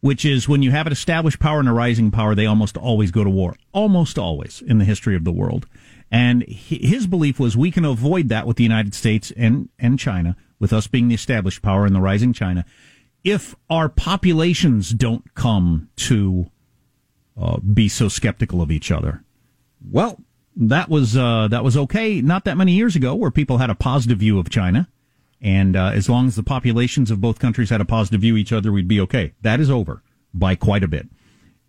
[0.00, 3.10] which is when you have an established power and a rising power, they almost always
[3.10, 3.56] go to war.
[3.72, 5.66] Almost always in the history of the world.
[6.10, 10.36] And his belief was we can avoid that with the United States and, and China,
[10.58, 12.64] with us being the established power and the rising China,
[13.24, 16.46] if our populations don't come to
[17.36, 19.22] uh, be so skeptical of each other.
[19.90, 20.20] Well,
[20.56, 23.74] that was uh, that was okay not that many years ago, where people had a
[23.74, 24.88] positive view of China,
[25.40, 28.38] and uh, as long as the populations of both countries had a positive view of
[28.38, 29.32] each other, we'd be okay.
[29.42, 31.08] That is over by quite a bit.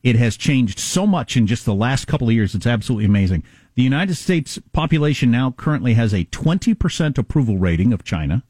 [0.04, 2.56] It has changed so much in just the last couple of years.
[2.56, 3.44] It's absolutely amazing.
[3.76, 8.44] The United States population now currently has a 20% approval rating of China.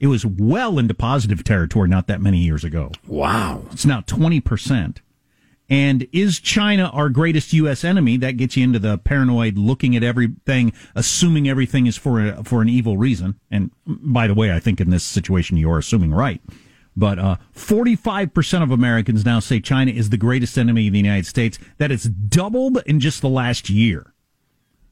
[0.00, 2.92] It was well into positive territory not that many years ago.
[3.06, 3.62] Wow.
[3.72, 4.98] It's now 20%.
[5.68, 7.82] And is China our greatest U.S.
[7.82, 8.16] enemy?
[8.16, 12.62] That gets you into the paranoid looking at everything, assuming everything is for a, for
[12.62, 13.40] an evil reason.
[13.50, 16.40] And by the way, I think in this situation you're assuming right.
[16.96, 21.26] But uh, 45% of Americans now say China is the greatest enemy of the United
[21.26, 21.58] States.
[21.78, 24.14] That has doubled in just the last year.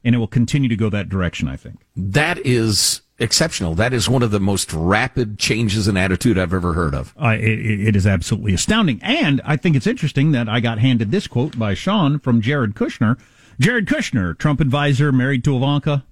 [0.03, 1.81] And it will continue to go that direction, I think.
[1.95, 3.75] That is exceptional.
[3.75, 7.13] That is one of the most rapid changes in attitude I've ever heard of.
[7.21, 8.99] Uh, it, it is absolutely astounding.
[9.01, 12.75] And I think it's interesting that I got handed this quote by Sean from Jared
[12.75, 13.17] Kushner.
[13.59, 16.03] Jared Kushner, Trump advisor, married to Ivanka.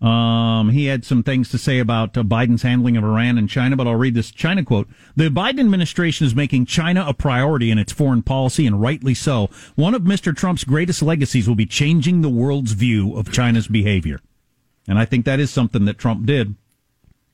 [0.00, 3.76] Um, he had some things to say about uh, Biden's handling of Iran and China,
[3.76, 4.88] but I'll read this China quote.
[5.14, 9.50] The Biden administration is making China a priority in its foreign policy, and rightly so.
[9.74, 10.34] One of Mr.
[10.34, 14.20] Trump's greatest legacies will be changing the world's view of China's behavior.
[14.88, 16.54] And I think that is something that Trump did,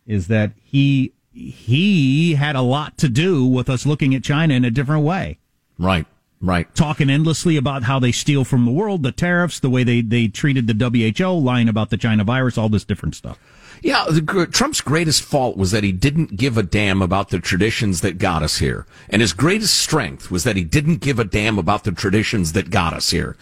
[0.06, 4.64] is that he he had a lot to do with us looking at China in
[4.64, 5.38] a different way.
[5.78, 6.06] Right,
[6.40, 6.74] right.
[6.74, 10.28] Talking endlessly about how they steal from the world, the tariffs, the way they, they
[10.28, 13.38] treated the WHO, lying about the China virus, all this different stuff.
[13.82, 18.00] Yeah, the, Trump's greatest fault was that he didn't give a damn about the traditions
[18.00, 18.86] that got us here.
[19.10, 22.70] And his greatest strength was that he didn't give a damn about the traditions that
[22.70, 23.36] got us here.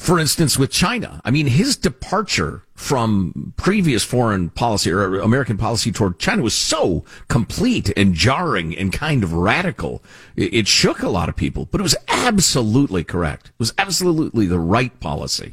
[0.00, 5.92] For instance, with China, I mean, his departure from previous foreign policy or American policy
[5.92, 10.02] toward China was so complete and jarring and kind of radical.
[10.36, 13.48] It, shook a lot of people, but it was absolutely correct.
[13.48, 15.52] It was absolutely the right policy.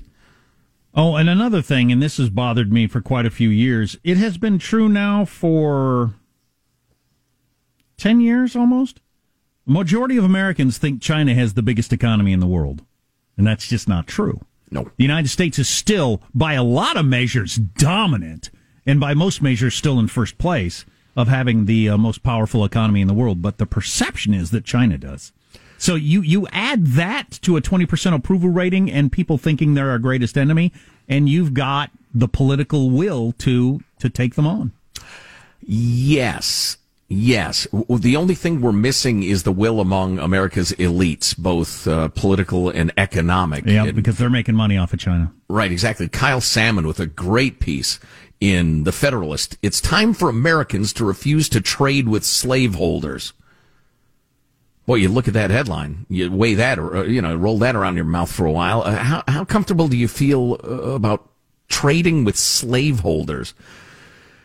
[0.96, 3.98] Oh, and another thing, and this has bothered me for quite a few years.
[4.06, 6.14] It has been true now for
[7.98, 9.02] 10 years almost.
[9.66, 12.84] Majority of Americans think China has the biggest economy in the world.
[13.38, 14.42] And that's just not true.
[14.72, 14.84] No.
[14.98, 18.50] The United States is still, by a lot of measures, dominant,
[18.86, 23.02] and by most measures, still in first place of having the uh, most powerful economy
[23.02, 23.42] in the world.
[23.42, 25.32] But the perception is that China does.
[25.78, 30.00] So you, you add that to a 20% approval rating and people thinking they're our
[30.00, 30.74] greatest enemy,
[31.08, 34.72] and you've got the political will to, to take them on.
[35.62, 36.78] Yes.
[37.10, 37.68] Yes.
[37.90, 42.92] The only thing we're missing is the will among America's elites, both uh, political and
[42.98, 43.66] economic.
[43.66, 45.32] Yeah, And- because they're making money off of China.
[45.48, 46.10] right, exactly.
[46.10, 48.00] Kyle Sammin with a great piece
[48.42, 49.58] in The Federalist.
[49.62, 53.32] It's time for Americans to refuse to trade with slaveholders.
[54.86, 57.76] Boy, you look at that headline, you weigh that, or uh, you know, roll that
[57.76, 58.84] around your mouth for a while.
[58.84, 61.30] Uh, how how comfortable do you feel uh, about
[61.68, 63.54] trading with slaveholders?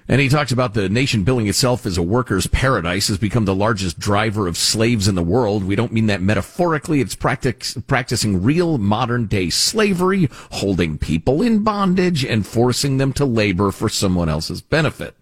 [0.09, 3.55] And he talks about the nation billing itself as a worker's paradise has become the
[3.55, 5.65] largest driver of slaves in the world.
[5.65, 7.01] We don't mean that metaphorically.
[7.01, 13.25] It's practic- practicing real modern day slavery, holding people in bondage and forcing them to
[13.25, 15.15] labor for someone else's benefit.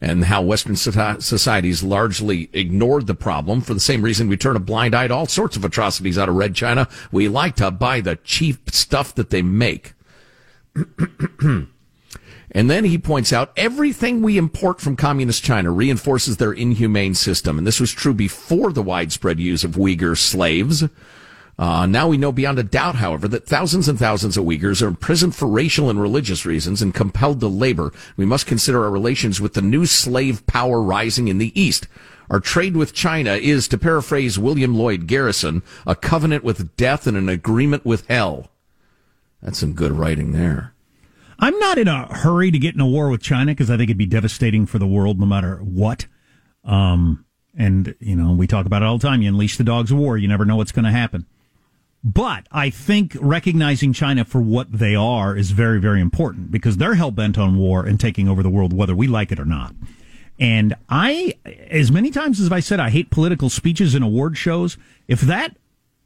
[0.00, 4.60] And how Western societies largely ignored the problem for the same reason we turn a
[4.60, 6.86] blind eye to all sorts of atrocities out of Red China.
[7.10, 9.94] We like to buy the cheap stuff that they make.
[12.56, 17.58] And then he points out everything we import from communist China reinforces their inhumane system.
[17.58, 20.82] And this was true before the widespread use of Uyghur slaves.
[21.58, 24.88] Uh, now we know beyond a doubt, however, that thousands and thousands of Uyghurs are
[24.88, 27.92] imprisoned for racial and religious reasons and compelled to labor.
[28.16, 31.88] We must consider our relations with the new slave power rising in the East.
[32.30, 37.18] Our trade with China is, to paraphrase William Lloyd Garrison, a covenant with death and
[37.18, 38.50] an agreement with hell.
[39.42, 40.72] That's some good writing there.
[41.38, 43.90] I'm not in a hurry to get in a war with China because I think
[43.90, 46.06] it'd be devastating for the world no matter what.
[46.64, 47.24] Um,
[47.56, 49.22] and, you know, we talk about it all the time.
[49.22, 51.26] You unleash the dogs of war, you never know what's going to happen.
[52.04, 56.94] But I think recognizing China for what they are is very, very important because they're
[56.94, 59.74] hell bent on war and taking over the world, whether we like it or not.
[60.38, 61.34] And I,
[61.70, 64.76] as many times as I said, I hate political speeches and award shows.
[65.08, 65.56] If that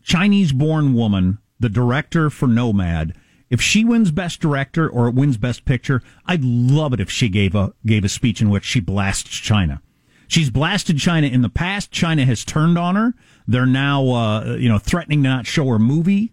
[0.03, 3.15] Chinese born woman, the director for Nomad,
[3.51, 7.55] if she wins Best Director or wins Best Picture, I'd love it if she gave
[7.55, 9.83] a gave a speech in which she blasts China.
[10.29, 11.91] She's blasted China in the past.
[11.91, 13.15] China has turned on her.
[13.49, 16.33] They're now, uh, you know, threatening to not show her movie.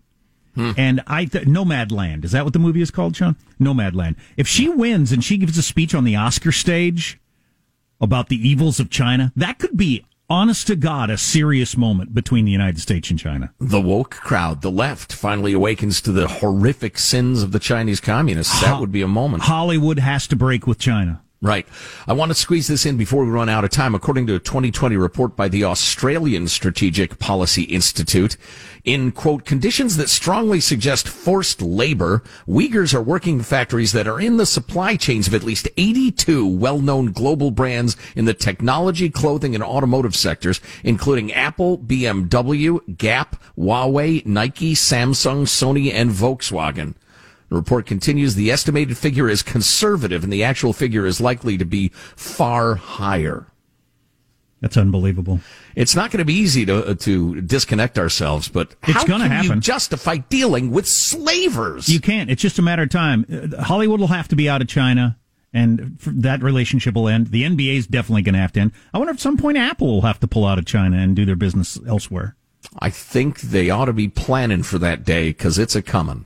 [0.54, 0.72] Hmm.
[0.78, 3.36] And I, th- Nomadland, is that what the movie is called, Sean?
[3.60, 4.16] Nomadland.
[4.38, 7.20] If she wins and she gives a speech on the Oscar stage
[8.00, 12.46] about the evils of China, that could be honest to God, a serious moment between
[12.46, 13.54] the United States and China.
[13.60, 18.62] The woke crowd, the left, finally awakens to the horrific sins of the Chinese communists.
[18.62, 19.44] That would be a moment.
[19.44, 21.22] Hollywood has to break with China.
[21.40, 21.68] Right.
[22.08, 23.94] I want to squeeze this in before we run out of time.
[23.94, 28.38] According to a 2020 report by the Australian Strategic Policy Institute,
[28.84, 34.20] in quote, conditions that strongly suggest forced labor, Uyghurs are working in factories that are
[34.20, 39.54] in the supply chains of at least 82 well-known global brands in the technology, clothing,
[39.54, 46.96] and automotive sectors, including Apple, BMW, Gap, Huawei, Nike, Samsung, Sony, and Volkswagen.
[47.50, 51.66] The report continues the estimated figure is conservative and the actual figure is likely to
[51.66, 53.48] be far higher.
[54.62, 55.40] That's unbelievable.
[55.76, 59.58] It's not going to be easy to to disconnect ourselves, but it's going to happen.
[59.58, 61.88] You justify dealing with slavers.
[61.88, 62.32] You can't.
[62.32, 63.26] It's just a matter of time.
[63.32, 65.20] Uh, Hollywood will have to be out of China,
[65.54, 67.28] and that relationship will end.
[67.28, 68.72] The NBA is definitely going to have to end.
[68.96, 71.16] I wonder if at some point Apple will have to pull out of China and
[71.16, 72.36] do their business elsewhere.
[72.80, 76.26] I think they ought to be planning for that day because it's a coming.